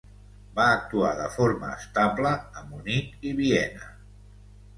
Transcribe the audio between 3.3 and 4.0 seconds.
i Viena.